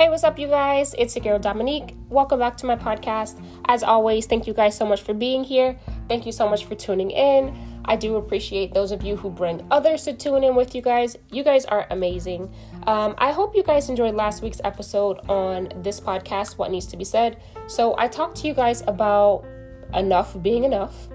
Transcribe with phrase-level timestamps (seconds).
[0.00, 0.94] Hey, what's up, you guys?
[0.96, 1.94] It's your girl Dominique.
[2.08, 3.38] Welcome back to my podcast.
[3.66, 5.78] As always, thank you guys so much for being here.
[6.08, 7.54] Thank you so much for tuning in.
[7.84, 11.18] I do appreciate those of you who bring others to tune in with you guys.
[11.30, 12.50] You guys are amazing.
[12.86, 16.96] Um, I hope you guys enjoyed last week's episode on this podcast, What Needs to
[16.96, 17.36] Be Said.
[17.66, 19.44] So, I talked to you guys about
[19.92, 21.09] enough being enough.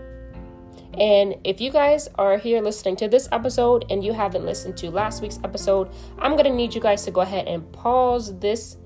[0.98, 4.89] And if you guys are here listening to this episode and you haven't listened to
[4.89, 8.78] last week's episode, I'm going to need you guys to go ahead and pause this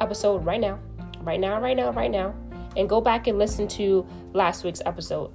[0.00, 0.78] episode right now,
[1.22, 2.34] right now, right now, right now,
[2.76, 5.32] and go back and listen to last week's episode.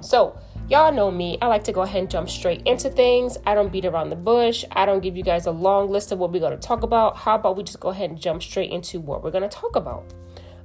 [0.00, 0.38] So,
[0.70, 1.36] y'all know me.
[1.42, 3.36] I like to go ahead and jump straight into things.
[3.44, 4.64] I don't beat around the bush.
[4.72, 7.18] I don't give you guys a long list of what we're going to talk about.
[7.18, 9.76] How about we just go ahead and jump straight into what we're going to talk
[9.76, 10.14] about?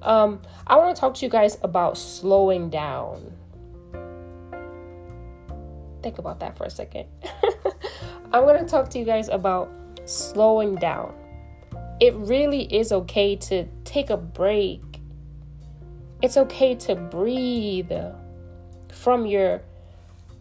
[0.02, 3.34] Um, I want to talk to you guys about slowing down
[6.06, 7.08] think about that for a second.
[8.32, 9.72] I'm going to talk to you guys about
[10.06, 11.16] slowing down.
[12.00, 14.84] It really is okay to take a break.
[16.22, 17.92] It's okay to breathe
[18.92, 19.64] from your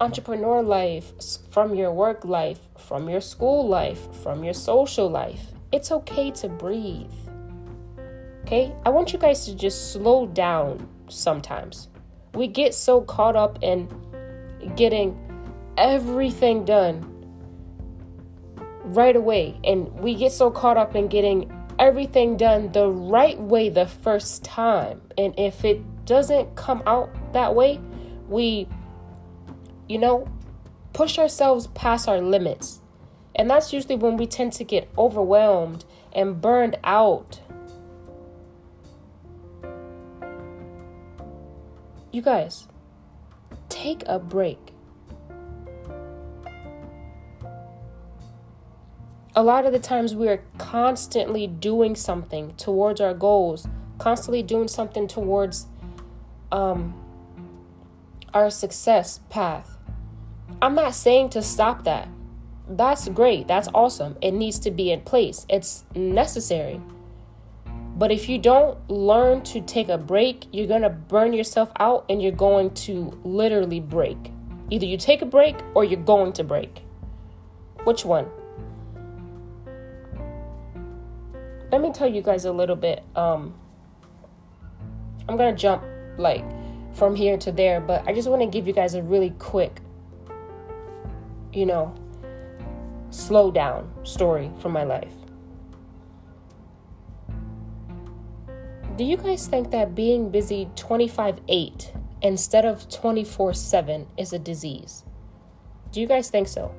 [0.00, 1.14] entrepreneur life,
[1.50, 5.46] from your work life, from your school life, from your social life.
[5.72, 7.19] It's okay to breathe.
[8.42, 8.70] Okay?
[8.84, 11.89] I want you guys to just slow down sometimes.
[12.34, 13.89] We get so caught up in
[14.77, 15.23] getting
[15.77, 17.11] everything done
[18.84, 19.58] right away.
[19.64, 24.45] And we get so caught up in getting everything done the right way the first
[24.45, 25.00] time.
[25.19, 27.80] And if it doesn't come out that way,
[28.28, 28.69] we,
[29.89, 30.28] you know,
[30.92, 32.80] push ourselves past our limits.
[33.34, 37.41] And that's usually when we tend to get overwhelmed and burned out.
[42.12, 42.69] You guys,
[43.69, 44.64] take a break.
[49.36, 53.67] A lot of the times we are constantly doing something towards our goals,
[53.98, 55.67] constantly doing something towards
[56.52, 56.95] um,
[58.33, 59.77] our success path.
[60.62, 62.08] I'm not saying to stop that.
[62.68, 63.48] That's great.
[63.48, 64.17] That's awesome.
[64.23, 65.46] It needs to be in place.
[65.48, 66.80] It's necessary.
[67.96, 72.05] But if you don't learn to take a break, you're going to burn yourself out
[72.08, 74.33] and you're going to literally break.
[74.70, 76.83] Either you take a break or you're going to break.
[77.84, 78.27] Which one?
[81.74, 83.02] Let me tell you guys a little bit.
[83.17, 83.52] Um,
[85.29, 85.83] I'm gonna jump
[86.18, 86.45] like
[86.92, 89.80] from here to there, but I just want to give you guys a really quick,
[91.52, 91.92] you know,
[93.11, 95.12] slow down story from my life.
[98.96, 101.92] Do you guys think that being busy 25 8
[102.23, 105.02] instead of 24 7 is a disease?
[105.91, 106.73] Do you guys think so?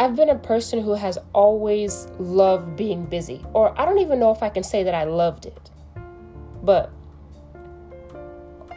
[0.00, 4.30] I've been a person who has always loved being busy, or I don't even know
[4.30, 5.70] if I can say that I loved it.
[6.62, 6.90] But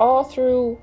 [0.02, 0.82] all through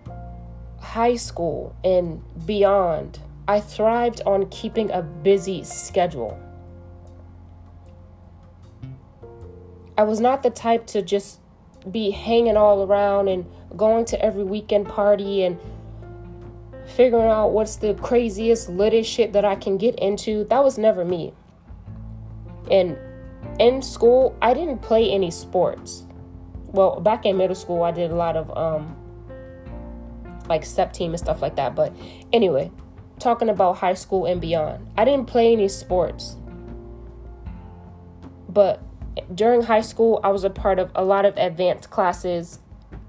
[0.80, 3.18] high school and beyond,
[3.48, 6.40] I thrived on keeping a busy schedule.
[9.98, 11.38] I was not the type to just
[11.90, 13.44] be hanging all around and
[13.76, 15.60] going to every weekend party and
[16.90, 20.44] figuring out what's the craziest, litest shit that I can get into.
[20.44, 21.32] That was never me.
[22.70, 22.98] And
[23.58, 26.04] in school, I didn't play any sports.
[26.66, 28.96] Well, back in middle school, I did a lot of um
[30.48, 31.74] like step team and stuff like that.
[31.74, 31.94] But
[32.32, 32.70] anyway,
[33.18, 36.36] talking about high school and beyond, I didn't play any sports.
[38.48, 38.82] But
[39.34, 42.58] during high school, I was a part of a lot of advanced classes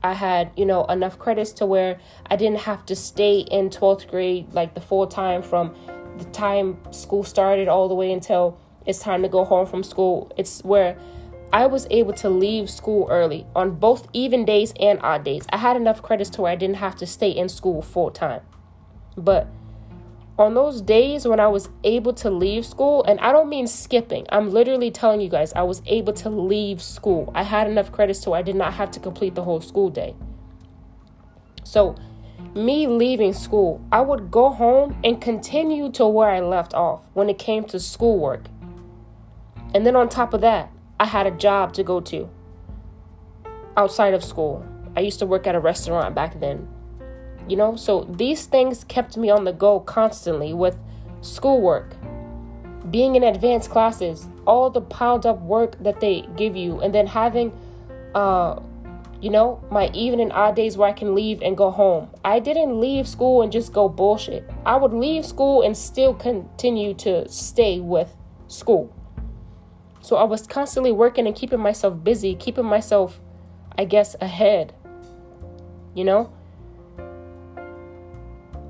[0.03, 4.07] I had, you know, enough credits to where I didn't have to stay in 12th
[4.09, 5.75] grade like the full time from
[6.17, 10.31] the time school started all the way until it's time to go home from school.
[10.37, 10.97] It's where
[11.53, 15.45] I was able to leave school early on both even days and odd days.
[15.49, 18.41] I had enough credits to where I didn't have to stay in school full time.
[19.17, 19.47] But
[20.37, 24.25] on those days when I was able to leave school, and I don't mean skipping,
[24.29, 27.31] I'm literally telling you guys, I was able to leave school.
[27.35, 30.15] I had enough credits to I did not have to complete the whole school day.
[31.63, 31.95] So,
[32.55, 37.29] me leaving school, I would go home and continue to where I left off when
[37.29, 38.45] it came to schoolwork.
[39.73, 42.29] And then on top of that, I had a job to go to
[43.77, 44.65] outside of school.
[44.95, 46.67] I used to work at a restaurant back then
[47.51, 50.77] you know so these things kept me on the go constantly with
[51.21, 51.95] schoolwork
[52.89, 57.05] being in advanced classes all the piled up work that they give you and then
[57.05, 57.51] having
[58.15, 58.57] uh
[59.21, 62.39] you know my even and odd days where i can leave and go home i
[62.39, 67.27] didn't leave school and just go bullshit i would leave school and still continue to
[67.27, 68.15] stay with
[68.47, 68.91] school
[70.01, 73.19] So I was constantly working and keeping myself busy, keeping myself,
[73.77, 74.73] I guess, ahead.
[75.93, 76.33] You know?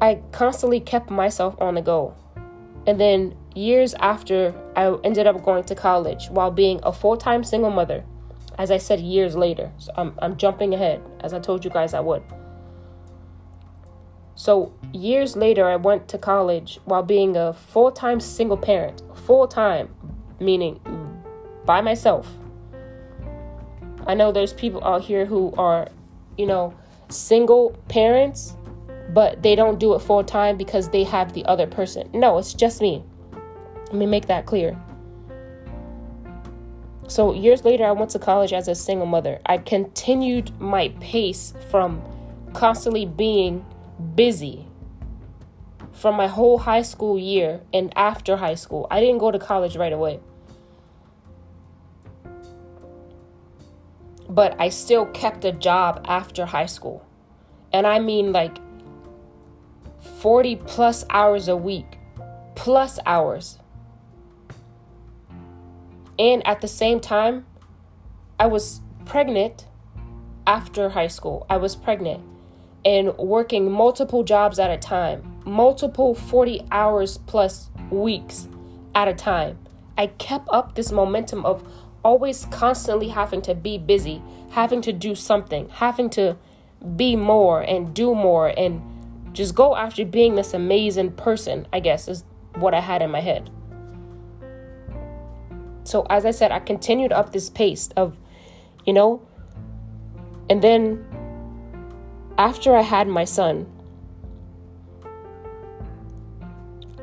[0.02, 2.16] I constantly kept myself on the go.
[2.88, 7.44] And then years after, I ended up going to college while being a full time
[7.44, 8.04] single mother.
[8.58, 9.72] As I said, years later.
[9.78, 12.24] So I'm, I'm jumping ahead, as I told you guys I would.
[14.36, 19.04] So, years later, I went to college while being a full time single parent.
[19.26, 19.94] Full time,
[20.40, 20.80] meaning
[21.64, 22.28] by myself.
[24.08, 25.88] I know there's people out here who are,
[26.38, 26.74] you know,
[27.10, 28.56] single parents,
[29.14, 32.10] but they don't do it full time because they have the other person.
[32.14, 33.04] No, it's just me.
[33.88, 34.78] Let me make that clear.
[37.08, 39.40] So, years later, I went to college as a single mother.
[39.46, 42.02] I continued my pace from
[42.54, 43.66] constantly being
[44.16, 44.66] busy
[46.02, 48.88] from my whole high school year and after high school.
[48.90, 50.20] I didn't go to college right away.
[54.28, 57.06] But I still kept a job after high school.
[57.72, 58.58] And I mean like
[60.02, 62.00] 40 plus hours a week,
[62.56, 63.58] plus hours.
[66.20, 67.46] And at the same time,
[68.40, 69.68] I was pregnant
[70.46, 71.46] after high school.
[71.50, 72.24] I was pregnant
[72.84, 78.48] and working multiple jobs at a time, multiple 40 hours plus weeks
[78.96, 79.60] at a time.
[79.98, 81.64] I kept up this momentum of
[82.04, 86.38] always constantly having to be busy, having to do something, having to
[86.96, 88.82] be more and do more and
[89.34, 92.24] just go after being this amazing person, I guess is
[92.56, 93.50] what I had in my head.
[95.84, 98.18] So, as I said, I continued up this pace of,
[98.86, 99.22] you know,
[100.50, 101.06] and then
[102.38, 103.66] after I had my son,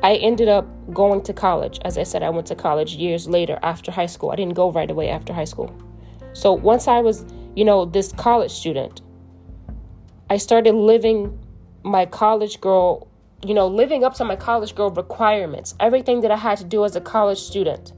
[0.01, 1.79] I ended up going to college.
[1.83, 4.31] As I said, I went to college years later after high school.
[4.31, 5.73] I didn't go right away after high school.
[6.33, 9.01] So once I was, you know, this college student,
[10.29, 11.38] I started living
[11.83, 13.07] my college girl,
[13.43, 16.83] you know, living up to my college girl requirements, everything that I had to do
[16.85, 17.93] as a college student.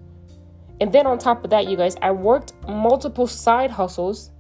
[0.80, 4.32] And then on top of that, you guys, I worked multiple side hustles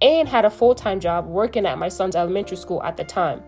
[0.00, 3.42] and had a full time job working at my son's elementary school at the time.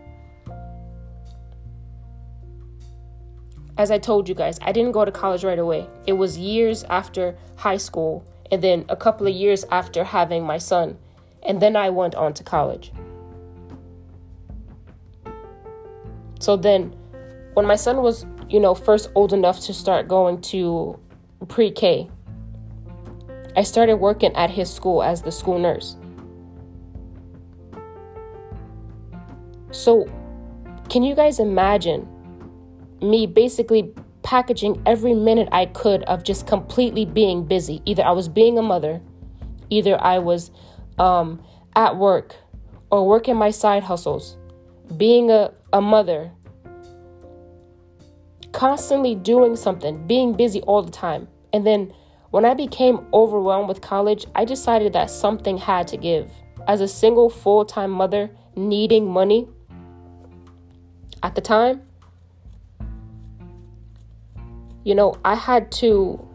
[3.79, 5.87] As I told you guys, I didn't go to college right away.
[6.07, 10.59] It was years after high school and then a couple of years after having my
[10.59, 10.99] son.
[11.43, 12.93] And then I went on to college.
[16.43, 16.93] So then,
[17.55, 20.99] when my son was, you know, first old enough to start going to
[21.47, 22.11] pre K,
[23.55, 25.97] I started working at his school as the school nurse.
[29.71, 30.05] So,
[30.89, 32.09] can you guys imagine
[33.01, 33.95] me basically
[34.25, 37.83] packaging every minute I could of just completely being busy?
[37.85, 39.01] Either I was being a mother,
[39.71, 40.51] either I was
[40.99, 41.41] um,
[41.77, 42.35] at work
[42.91, 44.39] or working my side hustles,
[44.97, 46.31] being a, a mother,
[48.53, 51.29] constantly doing something, being busy all the time.
[51.53, 51.93] And then
[52.31, 56.31] when I became overwhelmed with college, I decided that something had to give.
[56.67, 59.49] As a single full time mother needing money,
[61.23, 61.83] at the time,
[64.85, 66.29] you know, I had to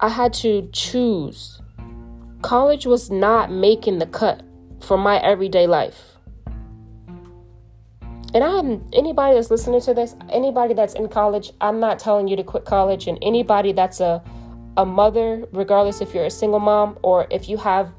[0.00, 1.60] I had to choose.
[2.42, 4.42] College was not making the cut
[4.82, 6.16] for my everyday life.
[8.34, 12.36] And I'm anybody that's listening to this, anybody that's in college, I'm not telling you
[12.36, 14.22] to quit college and anybody that's a
[14.78, 17.92] a mother, regardless if you're a single mom or if you have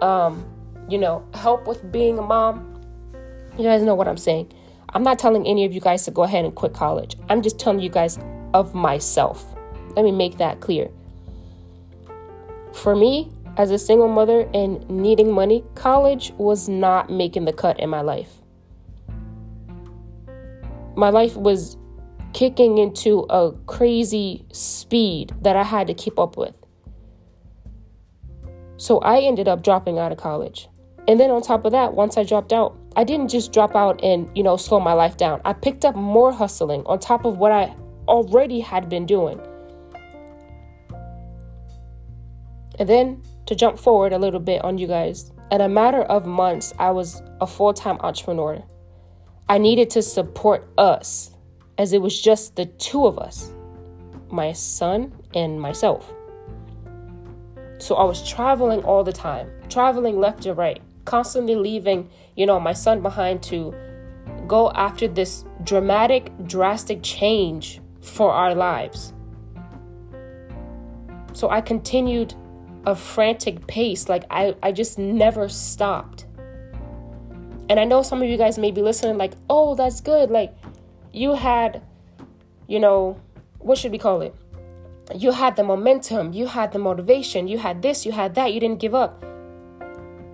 [0.00, 0.44] um,
[0.88, 2.72] you know, help with being a mom,
[3.58, 4.52] you guys know what I'm saying.
[4.90, 7.16] I'm not telling any of you guys to go ahead and quit college.
[7.28, 8.18] I'm just telling you guys
[8.54, 9.44] of myself.
[9.94, 10.90] Let me make that clear.
[12.72, 17.80] For me, as a single mother and needing money, college was not making the cut
[17.80, 18.30] in my life.
[20.94, 21.76] My life was
[22.32, 26.54] kicking into a crazy speed that I had to keep up with.
[28.76, 30.68] So I ended up dropping out of college.
[31.08, 34.02] And then on top of that, once I dropped out, I didn't just drop out
[34.02, 35.40] and, you know, slow my life down.
[35.44, 37.74] I picked up more hustling on top of what I
[38.08, 39.40] already had been doing.
[42.78, 46.26] And then to jump forward a little bit on you guys, in a matter of
[46.26, 48.62] months, I was a full time entrepreneur.
[49.48, 51.30] I needed to support us
[51.78, 53.52] as it was just the two of us
[54.28, 56.12] my son and myself.
[57.78, 62.58] So I was traveling all the time, traveling left and right, constantly leaving, you know,
[62.58, 63.72] my son behind to
[64.48, 69.12] go after this dramatic, drastic change for our lives.
[71.32, 72.34] So I continued
[72.86, 74.08] a frantic pace.
[74.08, 76.26] Like I, I just never stopped.
[77.68, 80.30] And I know some of you guys may be listening, like, oh, that's good.
[80.30, 80.54] Like,
[81.12, 81.82] you had,
[82.68, 83.20] you know,
[83.58, 84.34] what should we call it?
[85.14, 88.60] You had the momentum, you had the motivation, you had this, you had that, you
[88.60, 89.24] didn't give up.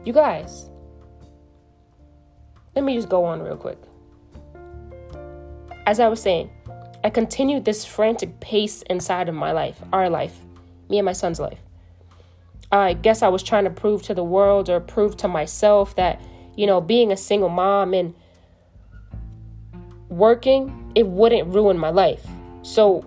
[0.05, 0.69] You guys,
[2.75, 3.79] let me just go on real quick.
[5.87, 6.51] As I was saying,
[7.03, 10.39] I continued this frantic pace inside of my life, our life,
[10.91, 11.59] me and my son's life.
[12.73, 16.21] I guess I was trying to prove to the world or prove to myself that,
[16.57, 18.15] you know, being a single mom and
[20.09, 22.27] working, it wouldn't ruin my life.
[22.63, 23.05] So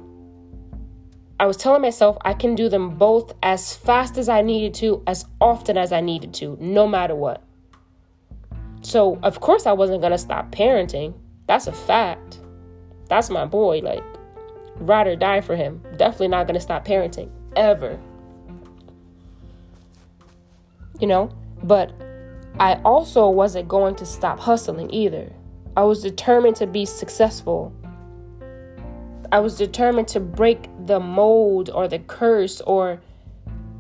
[1.40, 5.02] I was telling myself I can do them both as fast as I needed to,
[5.08, 7.42] as often as I needed to, no matter what.
[8.82, 11.16] So, of course, I wasn't going to stop parenting.
[11.48, 12.40] That's a fact.
[13.10, 13.80] That's my boy.
[13.80, 14.04] Like,
[14.76, 15.82] ride or die for him.
[15.98, 18.00] Definitely not going to stop parenting, ever.
[21.00, 21.30] You know?
[21.64, 21.92] But
[22.60, 25.32] I also wasn't going to stop hustling either.
[25.76, 27.74] I was determined to be successful
[29.32, 33.02] I was determined to break the mold or the curse or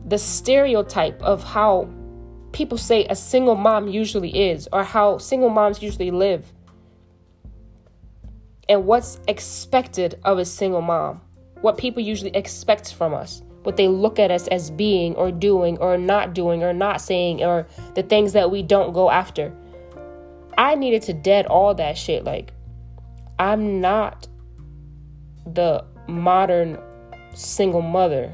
[0.06, 1.90] the stereotype of how
[2.52, 6.52] people say a single mom usually is or how single moms usually live
[8.68, 11.22] and what's expected of a single mom,
[11.62, 15.78] what people usually expect from us, what they look at us as being or doing
[15.80, 19.54] or not doing or not saying, or the things that we don't go after.
[20.58, 22.24] I needed to dead all that shit.
[22.24, 22.54] Like,
[23.40, 24.28] I'm not
[25.46, 26.78] the modern
[27.34, 28.32] single mother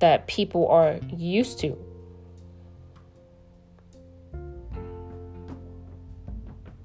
[0.00, 1.78] that people are used to.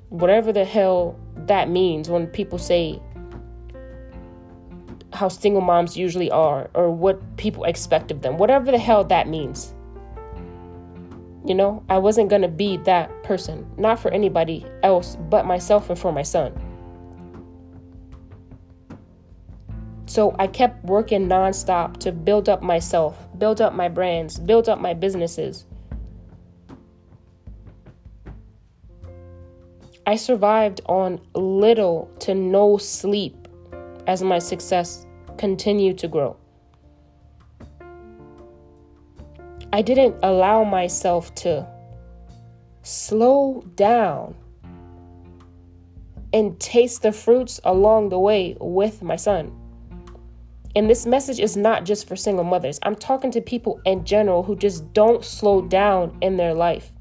[0.09, 3.01] Whatever the hell that means when people say
[5.17, 9.27] how single moms usually are or what people expect of them, whatever the hell that
[9.27, 9.73] means.
[11.43, 15.89] You know, I wasn't going to be that person, not for anybody else but myself
[15.89, 16.53] and for my son.
[20.05, 24.79] So I kept working nonstop to build up myself, build up my brands, build up
[24.79, 25.65] my businesses.
[30.05, 33.47] I survived on little to no sleep
[34.05, 35.06] as my success
[35.37, 36.35] continued to grow.
[39.71, 41.67] I didn't allow myself to
[42.81, 44.35] slow down
[46.33, 49.51] and taste the fruits along the way with my son.
[50.75, 52.79] And this message is not just for single mothers.
[52.83, 56.91] I'm talking to people in general who just don't slow down in their life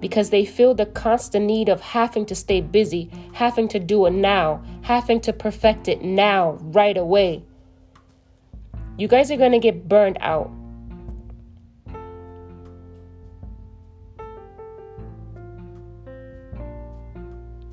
[0.00, 4.12] because they feel the constant need of having to stay busy, having to do it
[4.12, 7.42] now, having to perfect it now, right away.
[8.98, 10.50] You guys are going to get burned out.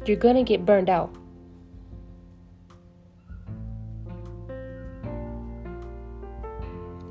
[0.06, 1.16] You're going to get burned out.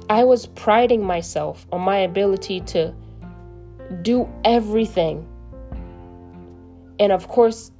[0.08, 2.94] I was priding myself on my ability to
[4.02, 5.26] do everything.
[7.00, 7.72] And of course,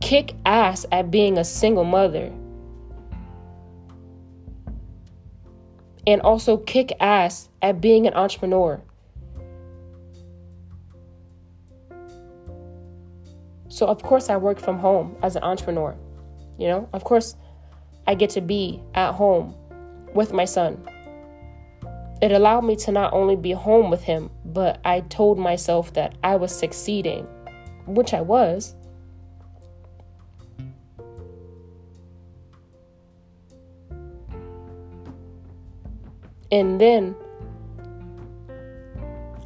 [0.00, 2.32] kick ass at being a single mother.
[6.10, 8.82] And also kick ass at being an entrepreneur.
[13.68, 15.96] So, of course, I work from home as an entrepreneur.
[16.58, 17.36] You know, of course,
[18.06, 19.54] I get to be at home
[20.12, 20.84] with my son
[22.20, 26.14] it allowed me to not only be home with him, but I told myself that
[26.22, 27.26] I was succeeding,
[27.86, 28.74] which I was.
[36.52, 37.14] And then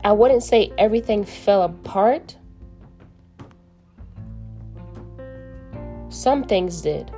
[0.04, 2.37] I wouldn't say everything fell apart.
[6.08, 7.11] Some things did.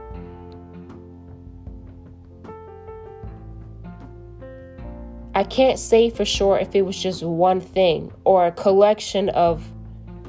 [5.34, 9.70] I can't say for sure if it was just one thing or a collection of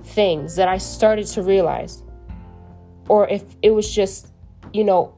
[0.03, 2.03] things that I started to realize,
[3.07, 4.33] or if it was just,
[4.73, 5.15] you know,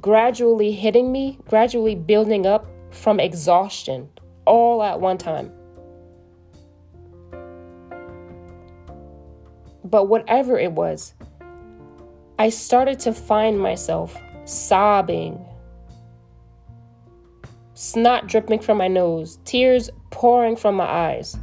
[0.00, 4.08] gradually hitting me, gradually building up from exhaustion
[4.44, 5.52] all at one time.
[9.84, 11.14] But whatever it was,
[12.38, 15.44] I started to find myself sobbing
[17.78, 21.38] snot dripping from my nose, tears pouring from my eyes.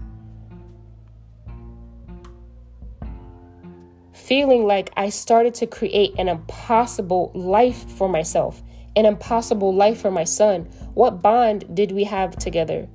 [4.12, 8.62] Feeling like I started to create an impossible life for myself,
[8.96, 10.64] an impossible life for my son?
[10.94, 12.88] What bond did we have together?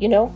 [0.00, 0.34] You know?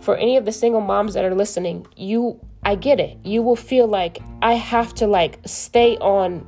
[0.00, 3.18] For any of the single moms that are listening, you I get it.
[3.24, 6.46] You will feel like I have to like stay on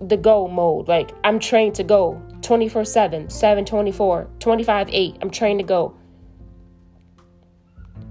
[0.00, 0.88] the go mode.
[0.88, 5.16] Like I'm trained to go 24 7, 7 24, 25 8.
[5.22, 5.96] I'm trained to go.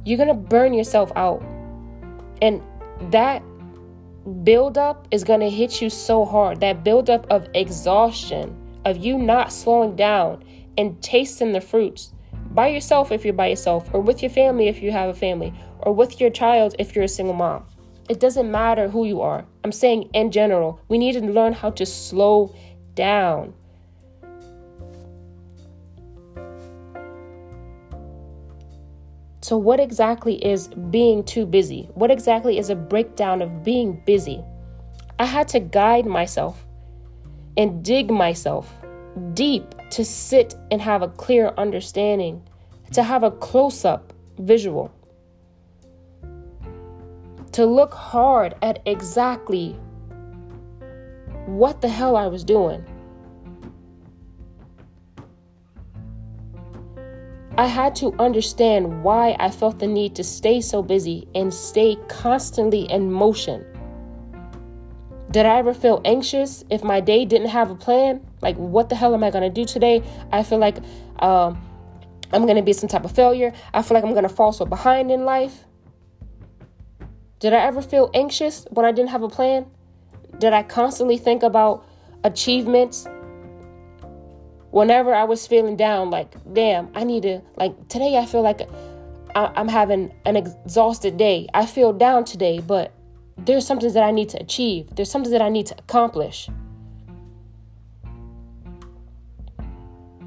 [0.05, 1.41] You're going to burn yourself out.
[2.41, 2.61] And
[3.11, 3.41] that
[4.43, 6.59] buildup is going to hit you so hard.
[6.59, 10.43] That buildup of exhaustion, of you not slowing down
[10.77, 12.13] and tasting the fruits
[12.51, 15.53] by yourself if you're by yourself, or with your family if you have a family,
[15.79, 17.65] or with your child if you're a single mom.
[18.09, 19.45] It doesn't matter who you are.
[19.63, 22.53] I'm saying in general, we need to learn how to slow
[22.95, 23.53] down.
[29.43, 31.89] So, what exactly is being too busy?
[31.93, 34.43] What exactly is a breakdown of being busy?
[35.19, 36.65] I had to guide myself
[37.57, 38.73] and dig myself
[39.33, 42.41] deep to sit and have a clear understanding,
[42.93, 44.91] to have a close up visual
[47.53, 49.73] to look hard at exactly
[51.45, 52.83] what the hell I was doing.
[57.55, 61.97] I had to understand why I felt the need to stay so busy and stay
[62.07, 63.63] constantly in motion.
[65.29, 68.25] Did I ever feel anxious if my day didn't have a plan?
[68.41, 70.01] Like, what the hell am I to do today?
[70.31, 70.77] I feel like
[71.19, 71.61] um,
[72.31, 73.53] I'm to be some type of failure.
[73.71, 75.65] I feel like I'm to fall so behind in life.
[77.39, 79.67] Did I ever feel anxious when I didn't have a plan?
[80.39, 81.85] Did I constantly think about
[82.23, 83.07] achievements?
[84.73, 88.67] Whenever I was feeling down, like, damn, I need to, like, today I feel like
[89.35, 91.47] I'm having an exhausted day.
[91.53, 92.91] I feel down today, but
[93.37, 94.95] there's something that I need to achieve.
[94.95, 96.49] There's something that I need to accomplish.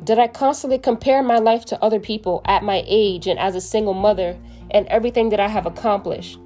[0.04, 3.60] Did I constantly compare my life to other people at my age and as a
[3.60, 4.38] single mother
[4.70, 6.38] and everything that I have accomplished?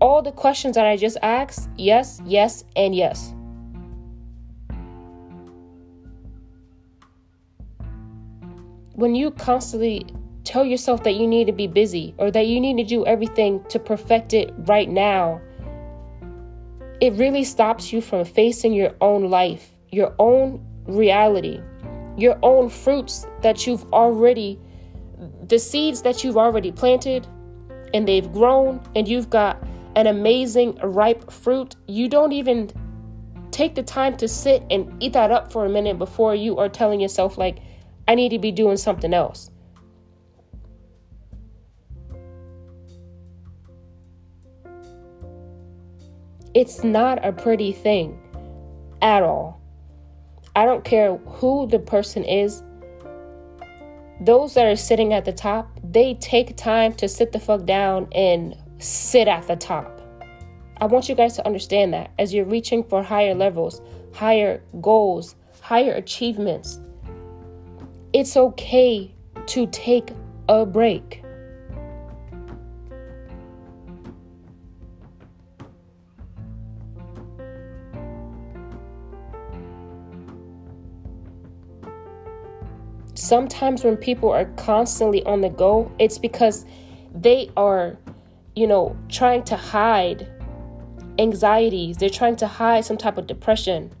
[0.00, 3.32] all the questions that I just asked, yes, yes, and yes.
[8.96, 10.06] When you constantly
[10.44, 13.62] tell yourself that you need to be busy or that you need to do everything
[13.68, 15.38] to perfect it right now,
[17.02, 21.60] it really stops you from facing your own life, your own reality,
[22.16, 24.58] your own fruits that you've already,
[25.46, 27.26] the seeds that you've already planted
[27.92, 29.62] and they've grown, and you've got
[29.94, 32.70] an amazing ripe fruit, you don't even
[33.50, 36.70] take the time to sit and eat that up for a minute before you are
[36.70, 37.58] telling yourself, like,
[38.08, 39.50] I need to be doing something else.
[46.54, 48.18] It's not a pretty thing
[49.02, 49.60] at all.
[50.54, 52.62] I don't care who the person is.
[54.22, 58.08] Those that are sitting at the top, they take time to sit the fuck down
[58.12, 60.00] and sit at the top.
[60.78, 63.82] I want you guys to understand that as you're reaching for higher levels,
[64.14, 66.80] higher goals, higher achievements,
[68.16, 70.10] it's okay to take
[70.48, 71.22] a break.
[83.12, 86.64] Sometimes when people are constantly on the go, it's because
[87.14, 87.98] they are
[88.54, 90.26] you know, trying to hide
[91.18, 91.98] anxieties.
[91.98, 93.92] They're trying to hide some type of depression.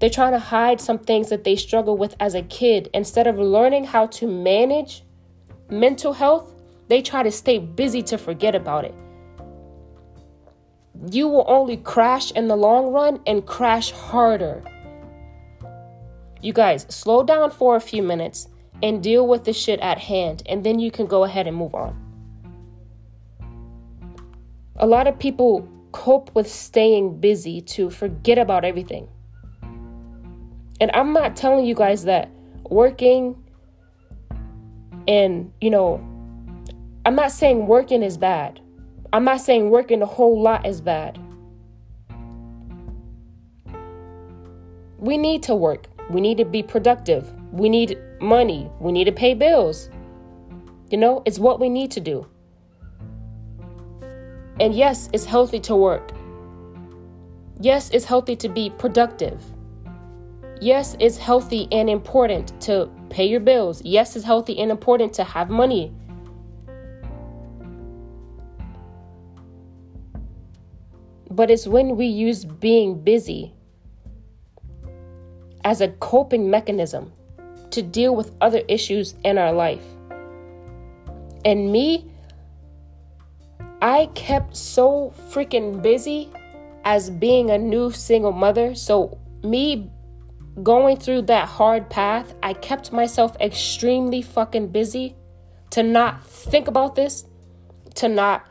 [0.00, 2.88] They're trying to hide some things that they struggle with as a kid.
[2.94, 5.04] Instead of learning how to manage
[5.68, 6.54] mental health,
[6.88, 8.94] they try to stay busy to forget about it.
[11.12, 14.64] You will only crash in the long run and crash harder.
[16.40, 18.48] You guys, slow down for a few minutes
[18.82, 21.74] and deal with the shit at hand, and then you can go ahead and move
[21.74, 21.94] on.
[24.76, 29.06] A lot of people cope with staying busy to forget about everything.
[30.80, 32.30] And I'm not telling you guys that
[32.70, 33.36] working
[35.06, 36.06] and, you know,
[37.04, 38.60] I'm not saying working is bad.
[39.12, 41.18] I'm not saying working a whole lot is bad.
[44.98, 45.86] We need to work.
[46.10, 47.32] We need to be productive.
[47.52, 48.70] We need money.
[48.80, 49.90] We need to pay bills.
[50.90, 52.26] You know, it's what we need to do.
[54.60, 56.12] And yes, it's healthy to work.
[57.60, 59.42] Yes, it's healthy to be productive.
[60.60, 63.80] Yes, it's healthy and important to pay your bills.
[63.82, 65.90] Yes, it's healthy and important to have money.
[71.30, 73.54] But it's when we use being busy
[75.64, 77.10] as a coping mechanism
[77.70, 79.84] to deal with other issues in our life.
[81.46, 82.10] And me,
[83.80, 86.30] I kept so freaking busy
[86.84, 88.74] as being a new single mother.
[88.74, 89.90] So, me
[90.62, 95.16] going through that hard path, I kept myself extremely fucking busy
[95.70, 97.26] to not think about this,
[97.96, 98.46] to not,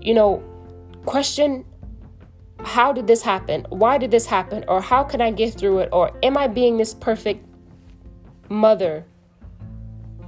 [0.00, 0.42] you know,
[1.06, 1.64] question
[2.64, 3.66] how did this happen?
[3.70, 4.64] Why did this happen?
[4.68, 5.88] Or how can I get through it?
[5.92, 7.44] Or am I being this perfect
[8.48, 9.06] mother,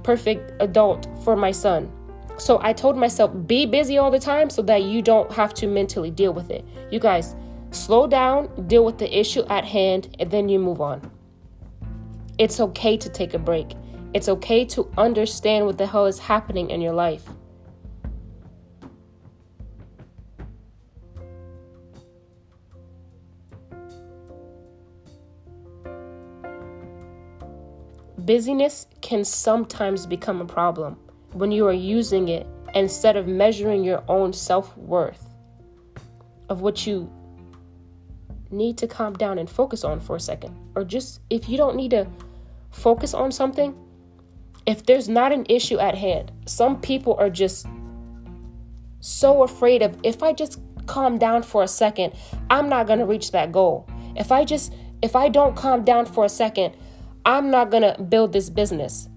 [0.03, 1.91] perfect adult for my son?
[2.37, 5.67] So I told myself, be busy all the time so that you don't have to
[5.67, 6.65] mentally deal with it.
[6.89, 7.35] You guys,
[7.73, 11.11] slow down, deal with the issue at hand, and then you move on.
[12.37, 13.73] It's okay to take a break.
[14.13, 17.27] It's okay to understand what the hell is happening in your life.
[28.17, 30.97] Busyness can sometimes become a problem
[31.33, 35.29] when you are using it instead of measuring your own self worth
[36.49, 37.11] of what you
[38.53, 40.55] need to calm down and focus on for a second.
[40.75, 42.07] Or just if you don't need to
[42.71, 43.75] focus on something,
[44.65, 47.67] if there's not an issue at hand, some people are just
[48.99, 52.13] so afraid of if I just calm down for a second,
[52.49, 53.87] I'm not going to reach that goal.
[54.15, 56.75] If I just if I don't calm down for a second,
[57.25, 59.09] I'm not going to build this business.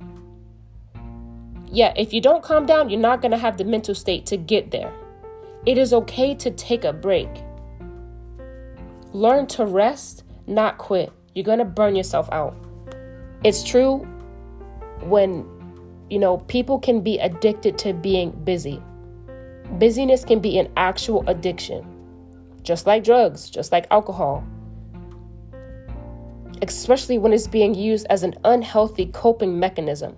[1.70, 4.36] Yeah, if you don't calm down, you're not going to have the mental state to
[4.36, 4.92] get there.
[5.64, 7.28] It is okay to take a break.
[9.16, 11.10] Learn to rest, not quit.
[11.34, 12.54] You're going to burn yourself out.
[13.44, 13.98] It's true
[15.04, 15.46] when,
[16.10, 18.82] you know, people can be addicted to being busy.
[19.78, 21.82] Busyness can be an actual addiction,
[22.62, 24.44] just like drugs, just like alcohol
[26.62, 30.16] especially when it's being used as an unhealthy coping mechanism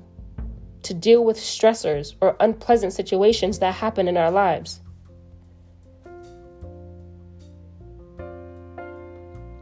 [0.82, 4.80] to deal with stressors or unpleasant situations that happen in our lives.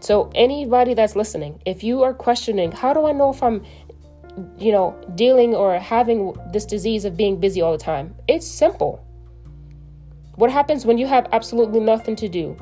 [0.06, 3.64] So, anybody that's listening, if you are questioning, how do I know if I'm,
[4.56, 8.14] you know, dealing or having this disease of being busy all the time?
[8.28, 9.04] It's simple.
[10.36, 12.56] What happens when you have absolutely nothing to do?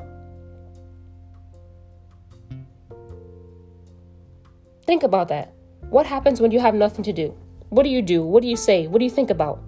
[4.87, 5.53] Think about that.
[5.91, 7.31] What happens when you have nothing to do?
[7.69, 8.23] What do you do?
[8.23, 8.87] What do you say?
[8.87, 9.59] What do you think about?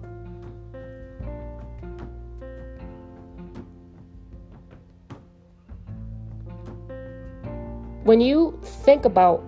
[8.08, 9.44] When you think about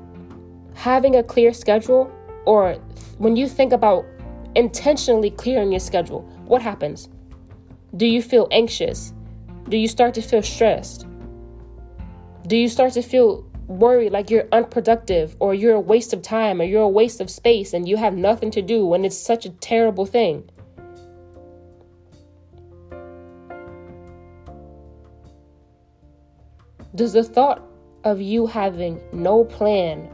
[0.75, 2.13] having a clear schedule,
[2.45, 2.75] or
[3.17, 4.05] when you think about
[4.55, 7.09] intentionally clearing your schedule, what happens?
[7.97, 9.15] Do you feel anxious?
[9.71, 11.07] Do you start to feel stressed?
[12.49, 16.61] Do you start to feel worried like you're unproductive or you're a waste of time
[16.61, 19.47] or you're a waste of space and you have nothing to do when it's such
[19.47, 20.51] a terrible thing.
[26.95, 27.70] Does the thought
[28.05, 30.09] of you having no plan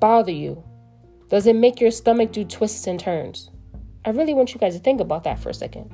[0.00, 0.62] bother you?
[1.28, 3.50] Does it make your stomach do twists and turns?
[4.04, 5.92] I really want you guys to think about that for a second.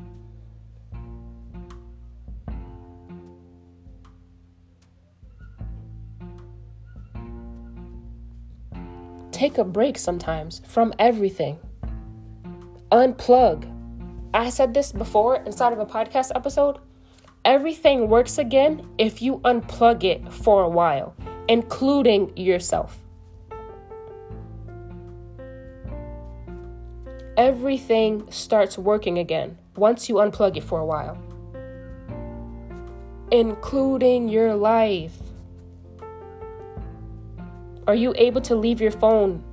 [9.35, 11.59] take a break sometimes from everything.
[12.91, 13.71] Unplug.
[14.33, 16.79] I said this before inside of a podcast episode.
[17.45, 21.15] Everything works again if you unplug it for a while,
[21.47, 22.99] including yourself.
[27.37, 31.19] Everything starts working again once you unplug it for a while,
[33.31, 35.19] including your life.
[37.87, 39.45] Are you able to leave your phone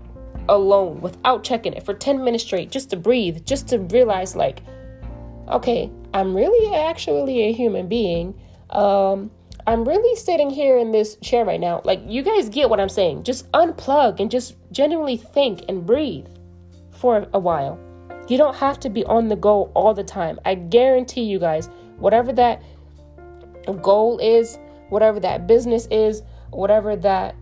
[0.47, 4.61] alone without checking it for 10 minutes straight just to breathe, just to realize, like,
[5.49, 8.39] okay, I'm really actually a human being.
[8.69, 9.31] Um,
[9.67, 11.81] I'm really sitting here in this chair right now.
[11.83, 13.23] Like, you guys get what I'm saying.
[13.23, 16.27] Just unplug and just genuinely think and breathe
[16.91, 17.79] for a while.
[18.27, 20.39] You don't have to be on the go all the time.
[20.45, 22.61] I guarantee you guys, whatever that
[23.81, 24.57] goal is,
[24.89, 27.35] whatever that business is, whatever that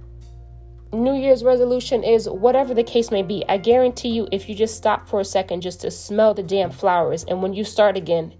[0.91, 3.45] New Year's resolution is whatever the case may be.
[3.47, 6.71] I guarantee you, if you just stop for a second just to smell the damn
[6.71, 8.33] flowers, and when you start again,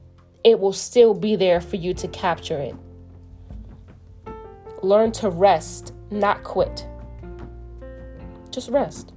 [0.44, 2.76] it will still be there for you to capture it.
[4.82, 6.88] Learn to rest, not quit.
[8.50, 9.14] Just rest.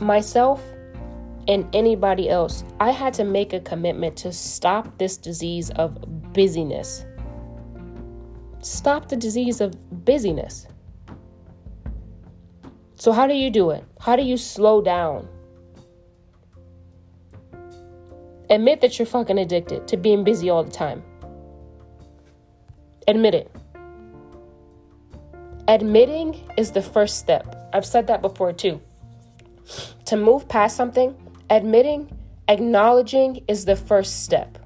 [0.00, 0.62] Myself,
[1.48, 7.06] and anybody else, I had to make a commitment to stop this disease of busyness.
[8.60, 10.66] Stop the disease of busyness.
[12.96, 13.84] So, how do you do it?
[14.00, 15.28] How do you slow down?
[18.48, 21.02] Admit that you're fucking addicted to being busy all the time.
[23.06, 23.50] Admit it.
[25.68, 27.68] Admitting is the first step.
[27.72, 28.80] I've said that before too.
[30.06, 31.14] To move past something,
[31.50, 32.16] admitting,
[32.48, 34.58] acknowledging is the first step.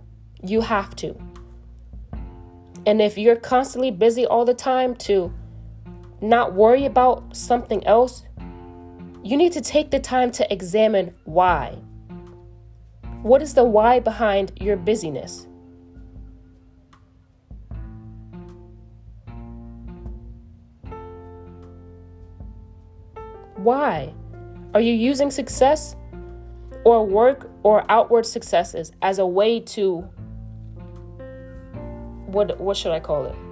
[0.42, 1.16] You have to.
[2.86, 5.32] And if you're constantly busy all the time to
[6.20, 8.24] not worry about something else,
[9.22, 11.78] you need to take the time to examine why.
[13.22, 15.46] What is the why behind your busyness?
[23.56, 24.14] Why?
[24.72, 25.96] Are you using success
[26.84, 30.08] or work or outward successes as a way to
[32.26, 33.49] what what should I call it?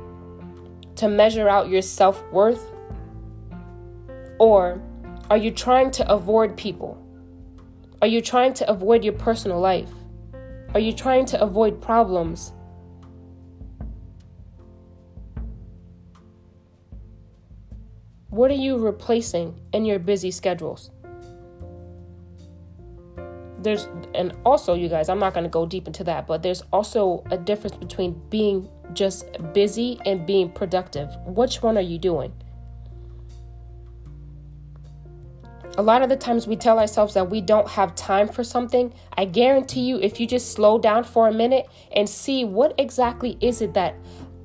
[0.99, 2.73] To measure out your self-worth?
[4.41, 4.83] Or
[5.31, 7.01] are you trying to avoid people?
[8.03, 9.91] Are you trying to avoid your personal life?
[10.75, 12.53] Are you trying to avoid problems?
[18.31, 20.91] What are you replacing in your busy schedules?
[23.61, 26.63] There's, and also, you guys, I'm not going to go deep into that, but there's
[26.73, 31.15] also a difference between being just busy and being productive.
[31.27, 32.33] Which one are you doing?
[35.77, 38.93] A lot of the times we tell ourselves that we don't have time for something.
[39.17, 43.39] I guarantee you, if you just slow down for a minute and see what exactly
[43.41, 43.95] is it that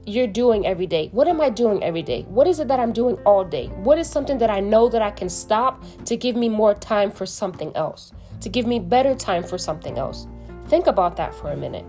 [0.06, 1.10] you're doing every day.
[1.12, 2.24] What am I doing every day?
[2.28, 3.68] What is it that I'm doing all day?
[3.68, 7.10] What is something that I know that I can stop to give me more time
[7.10, 8.12] for something else?
[8.42, 10.28] To give me better time for something else?
[10.68, 11.86] Think about that for a minute.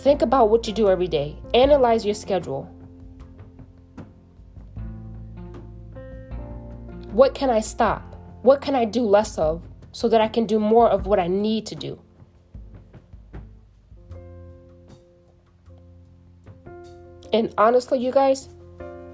[0.00, 1.36] Think about what you do every day.
[1.52, 2.62] Analyze your schedule.
[7.12, 8.16] What can I stop?
[8.40, 11.26] What can I do less of so that I can do more of what I
[11.26, 12.00] need to do?
[17.34, 18.48] And honestly, you guys,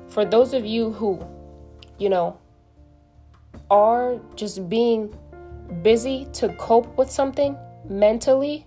[0.07, 1.21] for those of you who,
[1.99, 2.39] you know,
[3.73, 5.13] are just being
[5.83, 8.67] busy to cope with something mentally,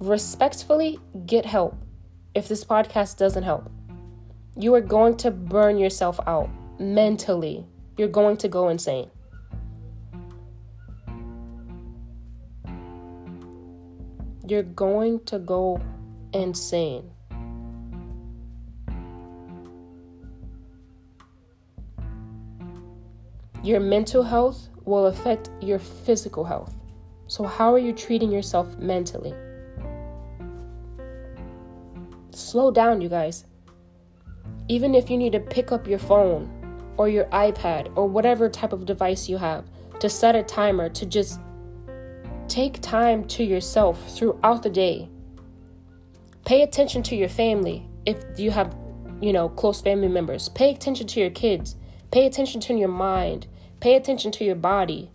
[0.00, 1.76] respectfully, get help
[2.34, 3.70] if this podcast doesn't help.
[4.56, 7.66] You are going to burn yourself out mentally.
[7.96, 9.10] You're going to go insane.
[14.46, 15.80] You're going to go
[16.32, 17.10] insane.
[23.62, 26.74] Your mental health will affect your physical health.
[27.26, 29.34] So, how are you treating yourself mentally?
[32.38, 33.44] Slow down, you guys.
[34.68, 36.48] Even if you need to pick up your phone
[36.96, 39.64] or your iPad or whatever type of device you have
[39.98, 41.40] to set a timer to just
[42.46, 45.08] take time to yourself throughout the day.
[46.44, 48.76] Pay attention to your family if you have,
[49.20, 50.48] you know, close family members.
[50.50, 51.74] Pay attention to your kids.
[52.12, 53.48] Pay attention to your mind.
[53.80, 55.10] Pay attention to your body.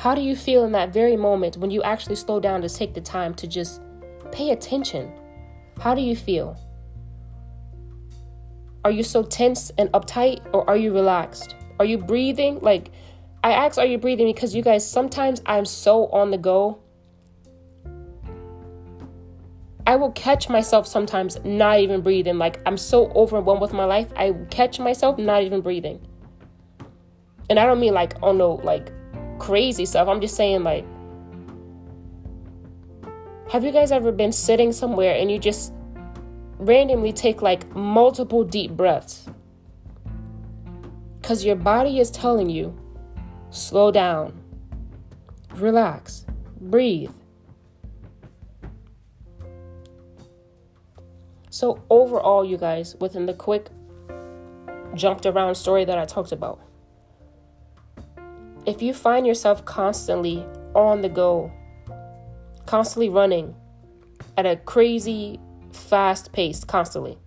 [0.00, 2.94] How do you feel in that very moment when you actually slow down to take
[2.94, 3.82] the time to just
[4.32, 5.12] pay attention?
[5.78, 6.56] How do you feel?
[8.82, 11.54] Are you so tense and uptight or are you relaxed?
[11.78, 12.60] Are you breathing?
[12.62, 12.92] Like,
[13.44, 14.26] I ask, are you breathing?
[14.32, 16.78] Because you guys, sometimes I'm so on the go
[19.86, 22.38] I will catch myself sometimes not even breathing.
[22.38, 26.00] Like I'm so overwhelmed with my life, I catch myself not even breathing.
[27.50, 28.92] And I don't mean like, oh no, like
[29.40, 30.06] crazy stuff.
[30.06, 30.84] I'm just saying, like,
[33.50, 35.72] have you guys ever been sitting somewhere and you just
[36.58, 39.26] randomly take like multiple deep breaths?
[41.20, 42.78] Because your body is telling you,
[43.50, 44.40] slow down,
[45.56, 46.26] relax,
[46.60, 47.10] breathe.
[51.48, 53.68] So, overall, you guys, within the quick
[54.94, 56.60] jumped around story that I talked about,
[58.70, 61.50] if you find yourself constantly on the go,
[62.66, 63.52] constantly running
[64.38, 65.40] at a crazy
[65.72, 67.18] fast pace, constantly,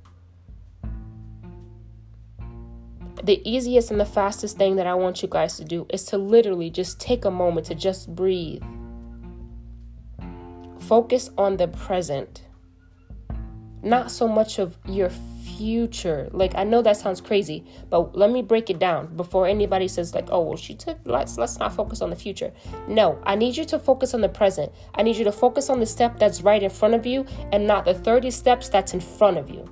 [3.21, 6.17] the easiest and the fastest thing that I want you guys to do is to
[6.17, 8.63] literally just take a moment to just breathe.
[10.79, 12.43] Focus on the present
[13.82, 15.10] not so much of your
[15.43, 16.29] future.
[16.32, 20.15] Like I know that sounds crazy, but let me break it down before anybody says
[20.15, 22.51] like, "Oh, well, she took let's let's not focus on the future."
[22.88, 24.71] No, I need you to focus on the present.
[24.95, 27.67] I need you to focus on the step that's right in front of you and
[27.67, 29.69] not the 30 steps that's in front of you.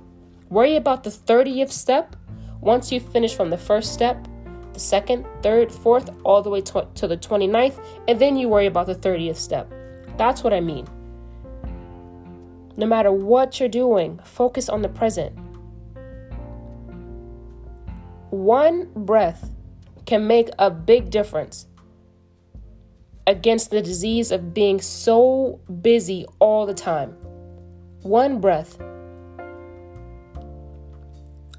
[0.50, 2.14] Worry about the 30th step
[2.60, 4.28] once you finish from the first step,
[4.72, 8.66] the second, third, fourth, all the way to, to the 29th, and then you worry
[8.66, 9.72] about the 30th step.
[10.16, 10.86] That's what I mean.
[12.76, 15.36] No matter what you're doing, focus on the present.
[18.32, 19.50] One breath
[20.06, 21.66] can make a big difference
[23.26, 27.10] against the disease of being so busy all the time.
[28.00, 28.80] One breath.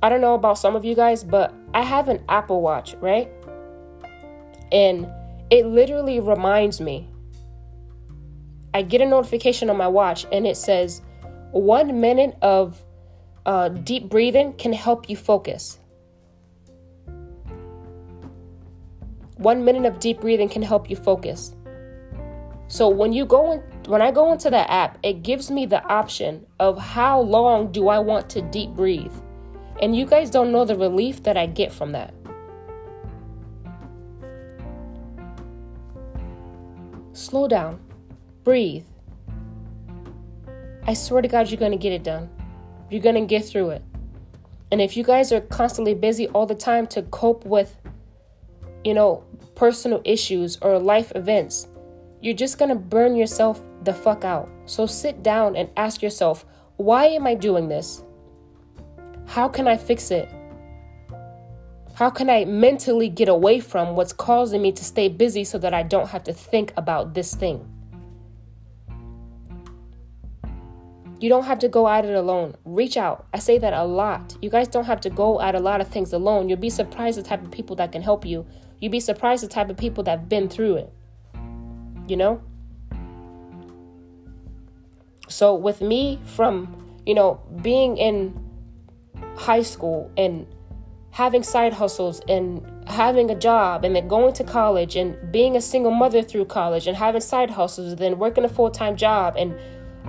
[0.01, 3.29] I don't know about some of you guys, but I have an Apple Watch, right?
[4.71, 5.07] And
[5.51, 7.07] it literally reminds me.
[8.73, 11.03] I get a notification on my watch and it says
[11.51, 12.83] one minute of
[13.45, 15.77] uh, deep breathing can help you focus.
[19.43, 21.53] One minute of deep breathing can help you focus.
[22.69, 25.83] So when you go in, when I go into that app, it gives me the
[25.83, 29.11] option of how long do I want to deep breathe.
[29.81, 32.13] And you guys don't know the relief that I get from that.
[37.11, 37.81] Slow down.
[38.45, 38.85] Breathe.
[40.87, 42.29] I swear to God, you're going to get it done.
[42.89, 43.83] You're going to get through it.
[44.71, 47.75] And if you guys are constantly busy all the time to cope with,
[48.83, 49.23] you know,
[49.55, 51.67] personal issues or life events,
[52.21, 54.49] you're just gonna burn yourself the fuck out.
[54.65, 56.45] So sit down and ask yourself,
[56.77, 58.03] why am I doing this?
[59.25, 60.29] How can I fix it?
[61.95, 65.73] How can I mentally get away from what's causing me to stay busy so that
[65.73, 67.69] I don't have to think about this thing?
[71.19, 72.55] You don't have to go at it alone.
[72.65, 73.27] Reach out.
[73.33, 74.35] I say that a lot.
[74.41, 76.49] You guys don't have to go at a lot of things alone.
[76.49, 78.45] You'll be surprised the type of people that can help you.
[78.83, 80.93] You'd be surprised the type of people that have been through it.
[82.05, 82.41] You know?
[85.29, 88.37] So, with me, from, you know, being in
[89.37, 90.45] high school and
[91.11, 95.61] having side hustles and having a job and then going to college and being a
[95.61, 99.35] single mother through college and having side hustles and then working a full time job
[99.37, 99.57] and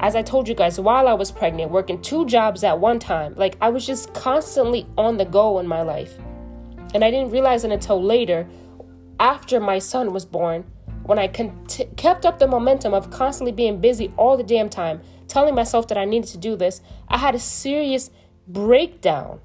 [0.01, 3.35] as I told you guys, while I was pregnant, working two jobs at one time,
[3.37, 6.19] like I was just constantly on the go in my life.
[6.95, 8.49] And I didn't realize it until later
[9.19, 10.65] after my son was born,
[11.03, 15.55] when I kept up the momentum of constantly being busy all the damn time, telling
[15.55, 18.11] myself that I needed to do this, I had a serious
[18.49, 19.41] breakdown.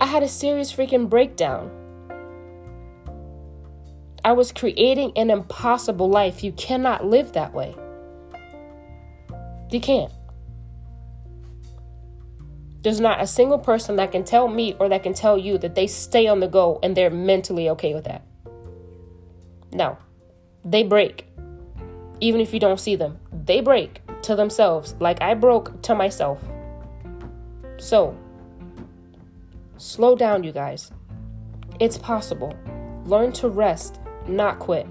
[0.00, 1.70] I had a serious freaking breakdown.
[4.24, 6.42] I was creating an impossible life.
[6.42, 7.74] You cannot live that way.
[9.70, 10.12] You can't.
[12.84, 15.74] There's not a single person that can tell me or that can tell you that
[15.74, 18.22] they stay on the go and they're mentally okay with that.
[19.72, 19.96] No,
[20.66, 21.26] they break.
[22.20, 26.44] Even if you don't see them, they break to themselves, like I broke to myself.
[27.78, 28.14] So,
[29.78, 30.92] slow down, you guys.
[31.80, 32.54] It's possible.
[33.06, 34.86] Learn to rest, not quit.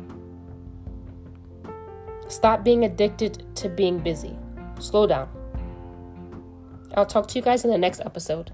[2.28, 4.36] Stop being addicted to being busy.
[4.80, 5.30] Slow down.
[6.94, 8.52] I'll talk to you guys in the next episode.